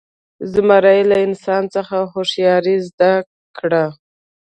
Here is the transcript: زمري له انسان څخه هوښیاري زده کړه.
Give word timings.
زمري 0.51 0.99
له 1.09 1.17
انسان 1.27 1.63
څخه 1.75 1.97
هوښیاري 2.11 2.75
زده 2.87 3.11
کړه. 3.57 3.85